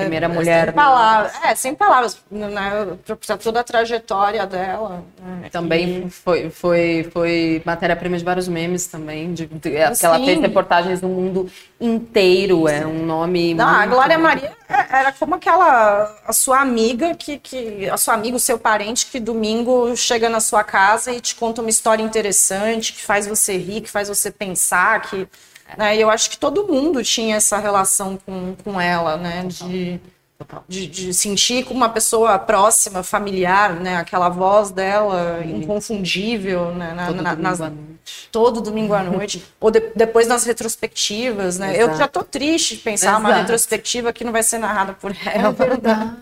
[0.00, 0.64] Primeira é, mulher.
[0.66, 2.18] Sem palavras, é, sem palavras.
[2.30, 2.96] Né,
[3.42, 5.04] toda a trajetória dela.
[5.20, 6.10] Né, também e...
[6.10, 9.34] foi, foi, foi matéria-prima de vários memes também.
[9.34, 12.68] De, de, ela fez reportagens no mundo inteiro.
[12.68, 13.54] É um nome.
[13.54, 13.82] Não, muito...
[13.82, 17.88] a Glória Maria é, era como aquela a sua amiga que, que.
[17.88, 21.60] A sua amiga, o seu parente, que domingo chega na sua casa e te conta
[21.60, 25.28] uma história interessante, que faz você rir, que faz você pensar, que
[25.76, 25.96] né?
[25.96, 29.44] E eu acho que todo mundo tinha essa relação com, com ela, né?
[29.44, 30.00] De,
[30.68, 33.96] de, de, sentir como uma pessoa próxima, familiar, né?
[33.96, 36.92] Aquela voz dela inconfundível, né?
[36.94, 37.72] Na, todo, na, domingo nas,
[38.30, 39.44] todo domingo à noite.
[39.60, 41.76] Ou de, depois nas retrospectivas, né?
[41.76, 41.90] Exato.
[41.90, 43.20] Eu já tô triste de pensar Exato.
[43.20, 45.48] uma retrospectiva que não vai ser narrada por é ela.
[45.48, 46.16] É verdade.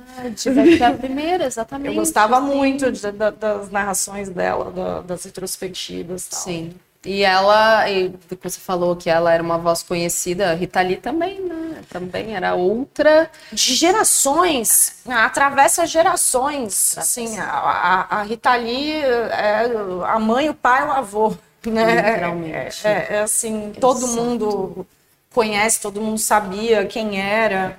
[0.54, 1.88] Vai ser a primeira, exatamente.
[1.88, 2.54] Eu gostava sim.
[2.54, 6.26] muito de, de, das narrações dela, da, das retrospectivas.
[6.26, 6.40] Tal.
[6.40, 6.74] Sim.
[7.04, 8.12] E ela, e
[8.42, 11.82] você falou que ela era uma voz conhecida, a Rita Lee também, né?
[11.90, 13.30] Também era outra.
[13.52, 15.14] De gerações, né?
[15.14, 16.96] atravessa gerações.
[16.96, 19.70] Assim, a, a, a, Rita Lee é
[20.06, 21.34] a mãe, o pai, o avô.
[21.66, 21.96] Né?
[21.96, 22.86] Literalmente.
[22.86, 24.86] É, é, é assim, todo mundo
[25.32, 27.76] conhece, todo mundo sabia quem era.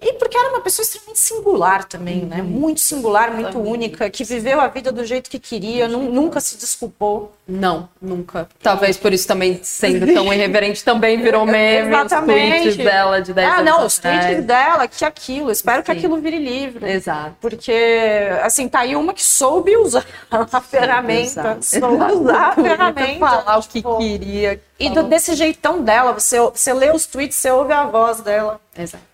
[0.00, 2.36] E porque era uma pessoa extremamente singular também, né?
[2.40, 2.44] Uhum.
[2.44, 7.32] Muito singular, muito única, que viveu a vida do jeito que queria, nunca se desculpou.
[7.48, 8.48] Não, nunca.
[8.62, 11.88] Talvez por isso também, sendo tão irreverente, também virou meme.
[11.88, 12.68] Exatamente.
[12.68, 15.50] Os tweets dela de 10 ah, anos Ah, não, os tweets dela, que aquilo.
[15.50, 15.84] Espero Sim.
[15.84, 16.86] que aquilo vire livro.
[16.86, 17.34] Exato.
[17.40, 17.74] Porque,
[18.44, 21.58] assim, tá aí uma que soube usar a ferramenta.
[21.60, 23.18] Soube usar a ferramenta.
[23.18, 24.62] Falar o que tipo, queria.
[24.78, 28.60] E do, desse jeitão dela, você, você lê os tweets, você ouve a voz dela.
[28.78, 29.07] Exato.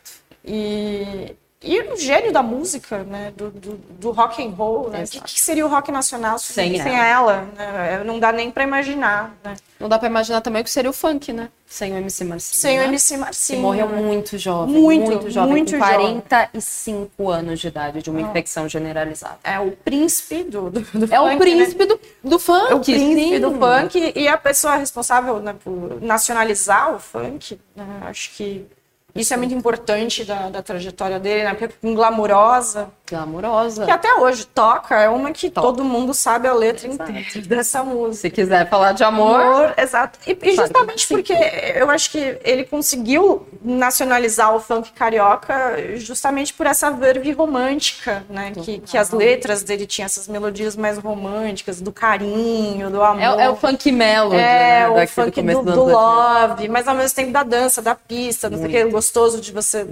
[0.45, 3.33] E, e o gênio da música, né?
[3.35, 5.05] Do, do, do rock and roll, né?
[5.05, 7.33] O que, que, seria o rock nacional sem, sem ela?
[7.33, 8.05] ela né?
[8.05, 9.55] Não dá nem para imaginar, né?
[9.81, 11.49] Não dá para imaginar também o que seria o funk, né?
[11.67, 12.61] Sem o MC Marcinho.
[12.61, 12.85] Sem né?
[12.85, 13.59] o MC Marcinho.
[13.59, 14.75] Que morreu muito jovem.
[14.75, 15.51] Muito, muito jovem.
[15.51, 17.39] Muito com 45 jovem.
[17.39, 18.23] anos de idade, de uma ah.
[18.23, 19.39] infecção generalizada.
[19.43, 21.33] É o príncipe do, do, do é funk.
[21.33, 21.87] É o príncipe né?
[21.87, 22.71] do, do funk.
[22.71, 23.41] É o príncipe sim.
[23.41, 24.13] do funk.
[24.15, 28.03] E a pessoa responsável né, por nacionalizar o funk, né?
[28.03, 28.67] acho que
[29.15, 31.55] isso é muito importante da, da trajetória dele, né?
[31.55, 32.89] Porque glamourosa.
[33.09, 33.85] Glamourosa.
[33.85, 35.67] Que até hoje toca, é uma que toca.
[35.67, 37.13] todo mundo sabe a letra exato.
[37.13, 38.23] inteira dessa música.
[38.23, 39.41] Se quiser falar de amor.
[39.41, 40.19] amor exato.
[40.27, 41.33] E, e justamente porque
[41.77, 48.53] eu acho que ele conseguiu nacionalizar o funk carioca justamente por essa verve romântica, né?
[48.65, 53.39] Que, que as letras dele tinham essas melodias mais românticas, do carinho, do amor.
[53.39, 54.89] É, é o funk melody, é, né?
[54.89, 58.59] o funk do, do, do love, mas ao mesmo tempo da dança, da pista, não
[58.59, 59.87] sei o que, gostoso de você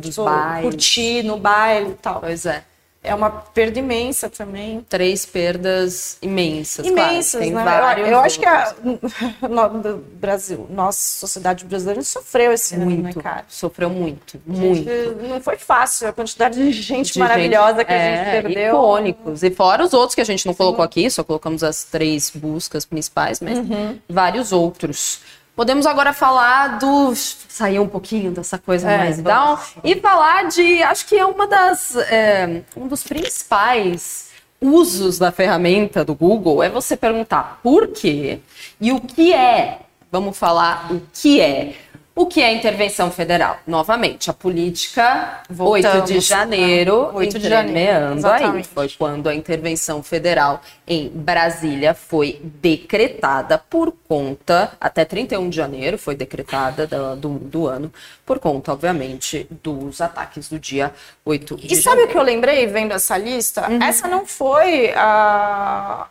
[0.62, 2.20] curtir no baile e tal.
[2.20, 2.64] Pois é.
[3.05, 4.87] É uma perda imensa também.
[4.88, 6.87] Três perdas imensas.
[6.87, 7.42] Imensas, claro.
[7.42, 7.64] Tem né?
[7.64, 8.75] Vários eu, eu acho que a,
[9.51, 13.44] no, Brasil, nossa sociedade brasileira sofreu esse muito, ano, né, cara?
[13.48, 14.88] Sofreu muito, muito.
[15.29, 18.68] não foi fácil a quantidade de gente de maravilhosa gente, que a gente é, perdeu.
[18.68, 19.42] Icônicos.
[19.42, 20.59] E fora os outros que a gente não Sim.
[20.59, 23.98] colocou aqui, só colocamos as três buscas principais, mas uhum.
[24.09, 25.20] vários outros.
[25.55, 27.15] Podemos agora falar do.
[27.15, 30.83] sair um pouquinho dessa coisa é, mais down e falar de.
[30.83, 31.95] Acho que é uma das.
[31.97, 38.41] É, um dos principais usos da ferramenta do Google é você perguntar por quê
[38.81, 39.81] e o que é.
[40.11, 41.75] Vamos falar o que é.
[42.14, 43.59] O que é intervenção federal?
[43.66, 48.62] Novamente, a política Voltamos, 8 de janeiro, 8 de janeiro, aí.
[48.64, 55.96] Foi quando a intervenção federal em Brasília foi decretada por conta, até 31 de janeiro
[55.96, 57.90] foi decretada do, do, do ano,
[58.27, 60.92] por conta, obviamente, dos ataques do dia
[61.25, 61.81] 8 de janeiro.
[61.81, 63.70] E sabe o que eu lembrei vendo essa lista?
[63.70, 63.83] Uhum.
[63.83, 66.09] Essa não foi a.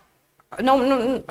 [0.63, 1.23] Não, não,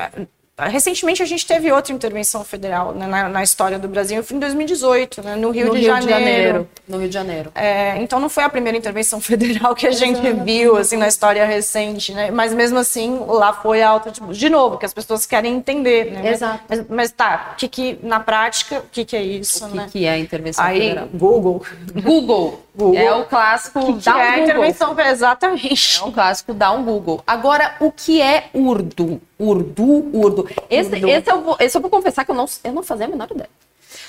[0.68, 4.40] Recentemente a gente teve outra intervenção federal né, na, na, história do Brasil, foi em
[4.40, 6.07] 2018, né, no Rio, no de, Rio Janeiro.
[6.07, 6.68] de, Janeiro.
[6.88, 7.53] No Rio de Janeiro.
[7.55, 11.44] É, então não foi a primeira intervenção federal que a gente viu assim na história
[11.44, 12.31] recente, né?
[12.31, 16.12] Mas mesmo assim lá foi a outra tipo, de novo que as pessoas querem entender,
[16.12, 16.33] né?
[16.33, 16.64] Exato.
[16.68, 19.77] Mas, mas tá, o que, que na prática o que, que é isso, o que,
[19.77, 19.88] né?
[19.90, 21.09] que é a intervenção Aí, federal?
[21.14, 21.62] Google.
[22.03, 22.69] Google.
[22.80, 22.98] Google.
[22.98, 25.98] É o clássico que, que da é um intervenção exatamente.
[26.00, 27.22] É o clássico dá um Google.
[27.26, 29.20] Agora o que é Urdu?
[29.38, 30.48] Urdu, Urdu.
[30.68, 31.08] Esse, Urdu.
[31.08, 33.28] esse, eu, vou, esse eu vou confessar que eu não, eu não fazia a menor
[33.30, 33.48] ideia.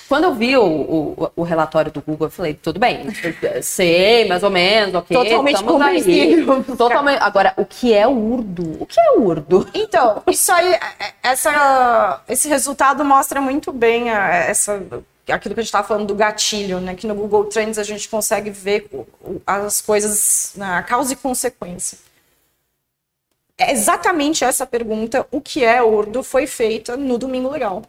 [0.08, 3.08] Quando eu vi o, o, o, relatório do Google, eu falei, tudo bem,
[3.64, 5.16] sei, mais ou menos, ok.
[5.16, 6.64] Totalmente compreensível.
[6.78, 7.20] Totalmente.
[7.22, 8.76] Agora, o que é o Urdu?
[8.82, 9.68] O que é o Urdu?
[9.74, 10.78] Então, isso aí,
[11.24, 14.84] essa, esse resultado mostra muito bem essa,
[15.30, 16.96] aquilo que a gente estava falando do gatilho, né?
[16.96, 18.90] Que no Google Trends a gente consegue ver
[19.46, 21.98] as coisas na causa e consequência.
[23.58, 27.84] É exatamente essa pergunta, o que é Urdu, foi feita no Domingo Legal.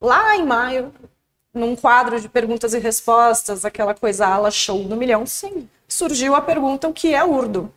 [0.00, 0.94] Lá em maio,
[1.52, 6.40] num quadro de perguntas e respostas, aquela coisa ala show do milhão, sim, surgiu a
[6.40, 7.72] pergunta o que é Urdu.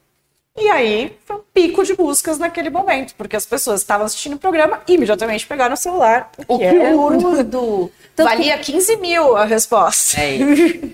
[0.59, 4.37] E aí foi um pico de buscas naquele momento, porque as pessoas estavam assistindo o
[4.37, 6.29] programa e imediatamente pegaram o celular.
[6.47, 7.89] O que, é Urdu?
[8.17, 8.73] Valia que...
[8.73, 10.19] 15 mil a resposta.
[10.19, 10.37] É,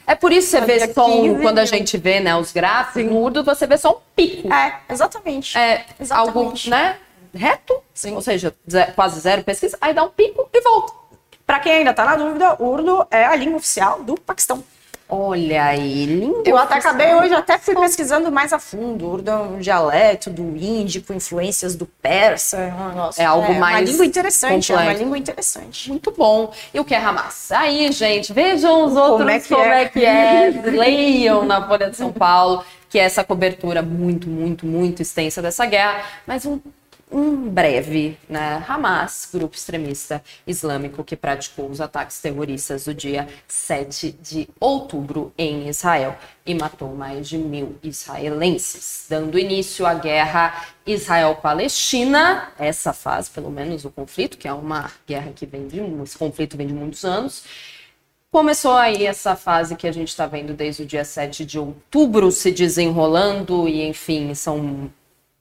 [0.06, 2.52] é por isso que você Valia vê só um, quando a gente vê né, os
[2.52, 3.10] gráficos, Sim.
[3.10, 4.54] no Urdu você vê só um pico.
[4.54, 5.58] É, exatamente.
[5.58, 6.38] É exatamente.
[6.38, 6.98] algo, né?
[7.34, 8.14] Reto, Sim.
[8.14, 8.56] ou seja,
[8.96, 10.94] quase zero pesquisa, aí dá um pico e volta.
[11.46, 14.64] Para quem ainda está na dúvida, Urdu é a língua oficial do Paquistão.
[15.08, 16.44] Olha aí, lindo.
[16.46, 19.24] Eu até acabei hoje, até fui pesquisando mais a fundo.
[19.26, 22.72] É um dialeto do índico, influências do persa.
[22.96, 23.76] Nossa, é algo é mais.
[23.76, 24.74] É uma língua interessante, complexo.
[24.74, 25.90] é uma língua interessante.
[25.90, 26.52] Muito bom.
[26.74, 27.52] E o que é Hamas?
[27.52, 29.84] Aí, gente, vejam os outros como é que, como é.
[29.84, 30.62] é, que é.
[30.74, 35.68] Leiam na Folha de São Paulo, que é essa cobertura muito, muito, muito extensa dessa
[35.68, 36.02] guerra.
[36.26, 36.60] Mas um
[37.12, 38.64] um breve, né?
[38.68, 45.70] Hamas, grupo extremista islâmico que praticou os ataques terroristas do dia 7 de outubro em
[45.70, 53.50] Israel e matou mais de mil israelenses, dando início à guerra Israel-Palestina, essa fase, pelo
[53.50, 57.04] menos, o conflito, que é uma guerra que vem de esse conflito vem de muitos
[57.04, 57.44] anos.
[58.32, 62.32] Começou aí essa fase que a gente está vendo desde o dia 7 de outubro
[62.32, 64.92] se desenrolando, e enfim, são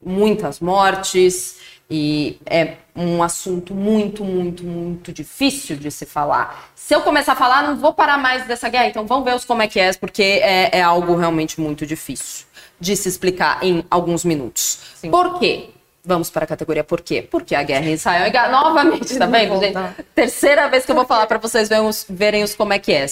[0.04, 1.56] muitas mortes,
[1.90, 6.70] e é um assunto muito, muito, muito difícil de se falar.
[6.74, 9.44] Se eu começar a falar, não vou parar mais dessa guerra, então vamos ver os
[9.44, 12.46] como é que é, porque é, é algo realmente muito difícil
[12.80, 14.80] de se explicar em alguns minutos.
[14.96, 15.10] Sim.
[15.10, 15.70] Por quê?
[16.04, 17.22] Vamos para a categoria por quê?
[17.22, 19.78] Porque a guerra em Israel é novamente, tá vendo, gente?
[20.14, 21.68] Terceira vez que eu vou falar para vocês
[22.08, 23.06] verem os como é que é.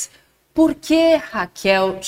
[0.53, 1.99] Por que Raquel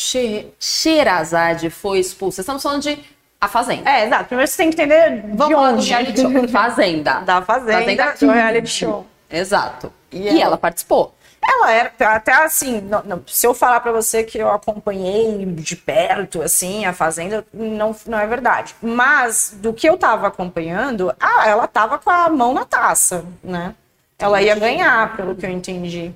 [0.58, 2.42] Sherazade foi expulsa?
[2.42, 2.98] Estamos falando de
[3.44, 3.90] a Fazenda.
[3.90, 4.24] É, exato.
[4.26, 5.88] Primeiro você tem que entender Vamos de onde.
[5.88, 6.48] reality show.
[6.48, 7.20] Fazenda.
[7.20, 9.06] Da Fazenda, Fazenda do reality show.
[9.30, 9.92] Exato.
[10.10, 10.40] E, e ela...
[10.40, 11.14] ela participou.
[11.46, 15.76] Ela era, até assim, não, não, se eu falar para você que eu acompanhei de
[15.76, 18.74] perto, assim, a Fazenda, não, não é verdade.
[18.80, 23.74] Mas, do que eu tava acompanhando, ah, ela tava com a mão na taça, né?
[24.18, 26.14] Ela ia ganhar, pelo que eu entendi.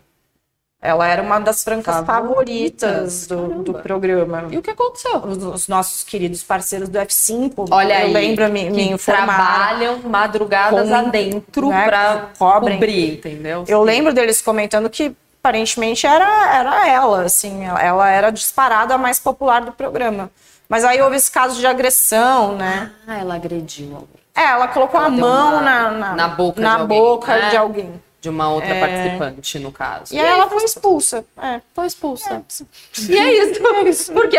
[0.81, 4.47] Ela era uma das francas favoritas, favoritas do, do, programa.
[4.49, 5.17] E o que aconteceu?
[5.25, 10.89] Os, os, nossos queridos parceiros do F5, Olha eu aí, lembro me, me trabalham madrugadas
[10.89, 13.65] com, adentro né, para cobrir, entendeu?
[13.67, 13.87] Eu Sim.
[13.87, 19.63] lembro deles comentando que aparentemente era, era ela, assim, ela, era disparada a mais popular
[19.63, 20.31] do programa.
[20.69, 22.93] Mas aí houve esse caso de agressão, né?
[23.07, 24.19] Ah, ela agrediu alguém.
[24.37, 27.51] É, ela colocou ela a mão uma, na, na, na boca, na de, boca alguém,
[27.51, 28.03] de alguém.
[28.21, 28.81] De uma outra é...
[28.81, 30.13] participante, no caso.
[30.13, 31.25] E, aí ela foi expulsa.
[31.41, 32.35] É, foi expulsa.
[32.35, 33.13] É.
[33.13, 33.63] E é isso.
[33.67, 34.13] é isso.
[34.13, 34.39] Porque,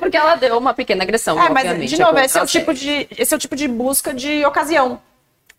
[0.00, 1.40] porque ela deu uma pequena agressão.
[1.40, 4.12] É, mas, de novo, esse é, o tipo de, esse é o tipo de busca
[4.12, 5.00] de ocasião.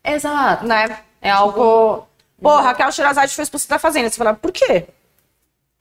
[0.04, 0.68] Exato.
[0.68, 1.00] Né?
[1.22, 2.06] É algo.
[2.42, 4.10] Pô, Raquel Shirazade foi expulsa da fazenda.
[4.10, 4.88] Você fala, por quê?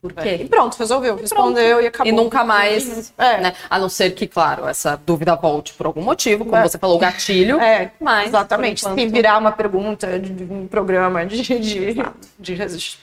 [0.00, 0.36] Por quê?
[0.40, 1.82] E pronto, resolveu, e respondeu pronto.
[1.82, 2.12] e acabou.
[2.12, 3.40] E nunca mais, é.
[3.40, 3.52] né?
[3.68, 6.66] A não ser que, claro, essa dúvida volte por algum motivo, como é.
[6.66, 7.60] você falou, gatilho.
[7.60, 8.80] É, mas, exatamente.
[8.80, 8.98] Enquanto...
[8.98, 12.58] Se virar uma pergunta de um programa de, de, de,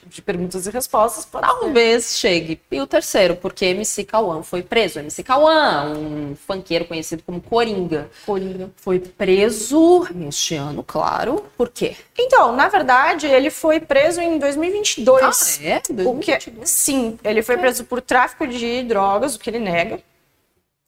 [0.08, 2.60] de, perguntas e respostas, Talvez chegue.
[2.72, 4.98] E o terceiro, porque MC Cauã foi preso.
[4.98, 8.10] MC Cauã, um funkeiro conhecido como Coringa.
[8.26, 8.72] Coringa.
[8.76, 11.46] Foi preso este ano, claro.
[11.56, 11.96] Por quê?
[12.18, 15.24] Então, na verdade, ele foi preso em 2022.
[15.24, 15.82] Ah, é?
[15.92, 16.08] 2022.
[16.08, 20.00] O que, Sim, ele foi preso por tráfico de drogas, o que ele nega,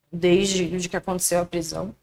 [0.10, 1.94] desde que aconteceu a prisão.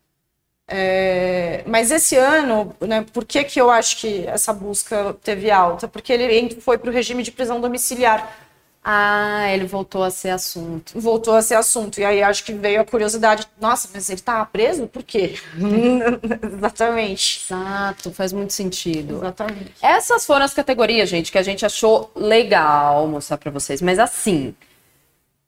[0.68, 5.88] É, mas esse ano, né, por que, que eu acho que essa busca teve alta?
[5.88, 8.45] Porque ele foi para o regime de prisão domiciliar.
[8.88, 10.92] Ah, ele voltou a ser assunto.
[11.00, 11.98] Voltou a ser assunto.
[11.98, 13.44] E aí acho que veio a curiosidade.
[13.60, 14.86] Nossa, mas ele tá preso?
[14.86, 15.34] Por quê?
[16.56, 17.44] Exatamente.
[17.44, 19.16] Exato, faz muito sentido.
[19.16, 19.72] Exatamente.
[19.82, 23.82] Essas foram as categorias, gente, que a gente achou legal mostrar para vocês.
[23.82, 24.54] Mas assim,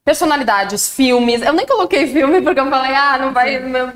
[0.05, 1.41] personalidades, filmes.
[1.41, 3.61] Eu nem coloquei filme porque eu falei, ah, não vai.
[3.61, 3.93] Meu,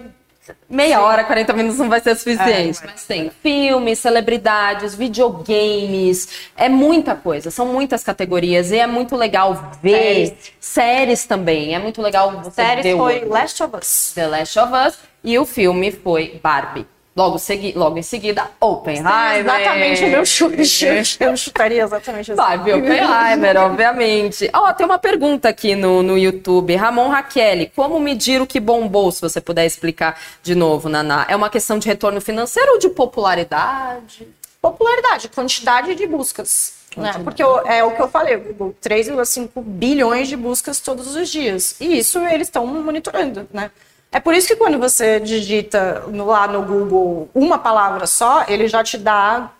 [0.68, 1.02] meia Sim.
[1.02, 2.80] hora, 40 minutos não vai ser suficiente.
[2.82, 9.16] É, mas tem filmes, celebridades, videogames, é muita coisa, são muitas categorias e é muito
[9.16, 11.74] legal ver séries, séries também.
[11.74, 12.96] É muito legal você séries ver.
[12.96, 14.12] foi Last of Us.
[14.14, 16.86] The Last of Us e o filme foi Barbie.
[17.14, 19.40] Logo, segui, logo em seguida, Oppenheimer.
[19.40, 20.86] exatamente o meu chute.
[21.20, 22.36] Eu chutaria exatamente assim.
[22.36, 24.48] Barbie Oppenheimer, obviamente.
[24.54, 26.74] Ó, oh, tem uma pergunta aqui no, no YouTube.
[26.74, 31.26] Ramon Raquel, como medir o que bombou, se você puder explicar de novo, Naná?
[31.28, 34.26] É uma questão de retorno financeiro ou de popularidade?
[34.62, 36.80] Popularidade, quantidade de buscas.
[36.96, 37.12] Né?
[37.24, 41.76] Porque eu, é o que eu falei, 3,5 bilhões de buscas todos os dias.
[41.78, 43.70] E isso eles estão monitorando, né?
[44.12, 48.84] É por isso que quando você digita lá no Google uma palavra só, ele já
[48.84, 49.50] te dá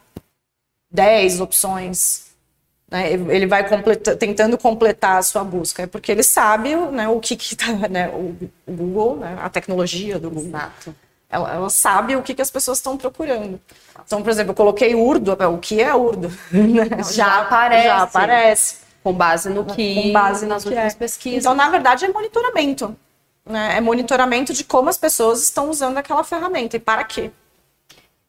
[0.91, 2.27] 10 opções.
[2.91, 3.11] Né?
[3.11, 5.85] Ele vai completa, tentando completar a sua busca.
[5.85, 7.73] É porque ele sabe né, o que está.
[7.89, 8.37] Né, o,
[8.71, 10.49] Google, né, a tecnologia do Google.
[10.49, 10.95] Exato.
[11.31, 13.59] Ela, ela sabe o que, que as pessoas estão procurando.
[14.05, 16.31] Então, por exemplo, eu coloquei urdo, o que é urdo?
[16.53, 17.87] já, já aparece.
[17.87, 18.77] Já aparece.
[19.03, 19.95] Com base no que.
[19.95, 20.97] Com base nas últimas é.
[20.97, 21.41] pesquisas.
[21.41, 22.95] Então, na verdade, é monitoramento.
[23.45, 23.77] Né?
[23.77, 27.31] É monitoramento de como as pessoas estão usando aquela ferramenta e para quê.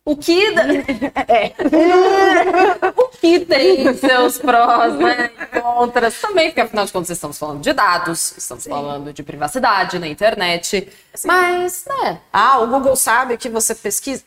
[0.06, 0.47] O que,
[1.28, 1.54] é.
[2.97, 5.30] o que tem seus prós, né?
[5.62, 8.69] Contras também, porque afinal de contas estamos falando de dados, estamos Sim.
[8.69, 10.91] falando de privacidade na internet.
[11.13, 11.28] Sim.
[11.28, 12.19] Mas, né?
[12.34, 14.23] Ah, o Google sabe que você pesquisa.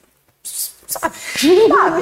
[0.86, 1.14] Sabe.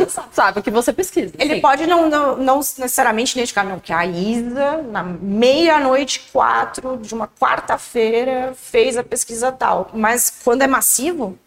[0.08, 1.32] Sabe, sabe o que você pesquisa.
[1.38, 1.60] Ele sim.
[1.60, 7.28] pode não, não, não necessariamente identificar, não, que a Isa, na meia-noite, quatro de uma
[7.28, 9.90] quarta-feira, fez a pesquisa tal.
[9.92, 11.38] Mas quando é massivo,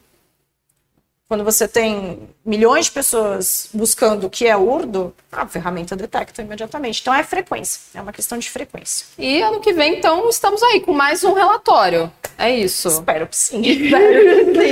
[1.28, 7.02] quando você tem milhões de pessoas buscando o que é urdo, a ferramenta detecta imediatamente.
[7.02, 9.06] Então é frequência, é uma questão de frequência.
[9.18, 12.10] E ano que vem, então, estamos aí com mais um relatório.
[12.38, 12.88] É isso.
[12.88, 13.60] Espero que sim.
[13.60, 14.67] Espero que sim,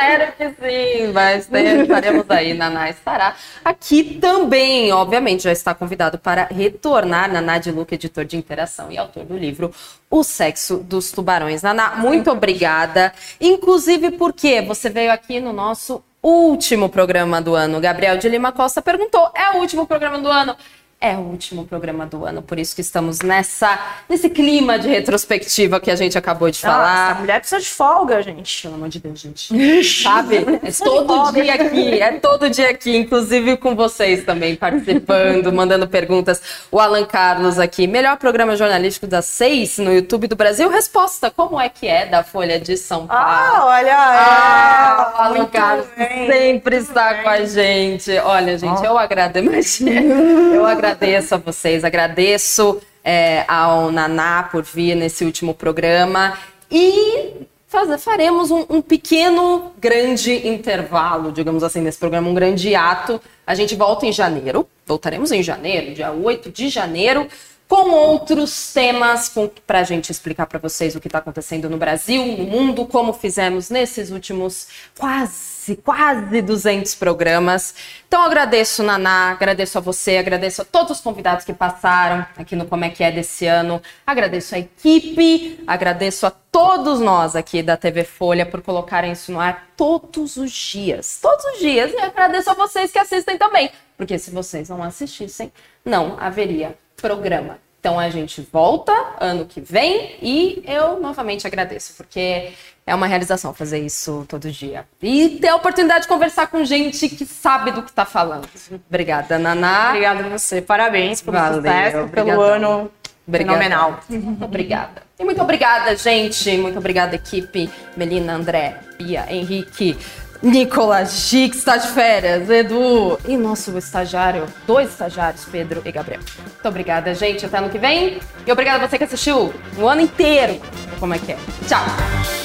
[0.00, 1.12] espero que sim.
[1.12, 3.34] Mas estaremos aí, Naná estará
[3.64, 4.92] aqui também.
[4.92, 7.30] Obviamente, já está convidado para retornar.
[7.30, 9.72] Naná de Luca, editor de interação e autor do livro
[10.10, 11.62] O Sexo dos Tubarões.
[11.62, 13.12] Naná, muito obrigada.
[13.40, 17.80] Inclusive porque você veio aqui no nosso último programa do ano.
[17.80, 20.56] Gabriel de Lima Costa perguntou: é o último programa do ano?
[21.02, 25.80] É o último programa do ano, por isso que estamos nessa nesse clima de retrospectiva
[25.80, 27.08] que a gente acabou de falar.
[27.08, 28.62] Nossa, a mulher precisa de folga, gente.
[28.62, 29.82] Pelo amor de Deus, gente.
[30.02, 30.36] Sabe?
[30.36, 36.42] É todo dia aqui, é todo dia aqui, inclusive com vocês também participando, mandando perguntas.
[36.70, 40.68] O Alan Carlos aqui, melhor programa jornalístico das seis no YouTube do Brasil.
[40.68, 43.22] Resposta: como é que é da Folha de São Paulo?
[43.24, 45.18] Ah, olha, ah, é.
[45.18, 47.22] o Alan Carlos bem, sempre está bem.
[47.22, 48.18] com a gente.
[48.18, 48.84] Olha, gente, oh.
[48.84, 55.54] eu agradeço, eu agradeço agradeço a vocês, agradeço é, ao Naná por vir nesse último
[55.54, 56.36] programa
[56.70, 57.32] e
[57.68, 63.20] faz, faremos um, um, pequeno, grande intervalo, digamos assim, nesse programa, um grande ato.
[63.46, 67.26] A gente volta em janeiro, voltaremos em janeiro, dia 8 de janeiro,
[67.70, 69.32] com outros temas
[69.64, 73.12] para a gente explicar para vocês o que está acontecendo no Brasil, no mundo, como
[73.12, 74.66] fizemos nesses últimos
[74.98, 77.72] quase, quase 200 programas.
[78.08, 82.66] Então agradeço, Naná, agradeço a você, agradeço a todos os convidados que passaram aqui no
[82.66, 87.76] Como é que é desse ano, agradeço a equipe, agradeço a todos nós aqui da
[87.76, 92.50] TV Folha por colocarem isso no ar todos os dias, todos os dias, e agradeço
[92.50, 95.52] a vocês que assistem também, porque se vocês não assistissem,
[95.84, 97.58] não haveria programa.
[97.80, 102.52] Então a gente volta ano que vem e eu novamente agradeço, porque
[102.86, 104.84] é uma realização fazer isso todo dia.
[105.00, 108.46] E ter a oportunidade de conversar com gente que sabe do que está falando.
[108.88, 109.88] Obrigada, Naná.
[109.88, 110.60] Obrigada a você.
[110.60, 112.90] Parabéns pelo Valeu, sucesso, pelo ano
[113.26, 113.58] obrigada.
[113.58, 114.00] fenomenal.
[114.44, 115.02] obrigada.
[115.18, 116.56] E muito obrigada, gente.
[116.58, 117.70] Muito obrigada, equipe.
[117.96, 119.96] Melina, André, Bia, Henrique.
[120.42, 126.20] Nicolas Gic está de férias, Edu e nosso estagiário, dois estagiários, Pedro e Gabriel.
[126.38, 127.44] Muito obrigada, gente.
[127.44, 128.20] Até ano que vem.
[128.46, 130.60] E obrigada a você que assistiu o ano inteiro.
[130.98, 131.38] Como é que é?
[131.68, 132.39] Tchau!